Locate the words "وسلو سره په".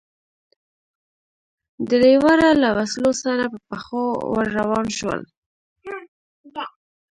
2.77-3.59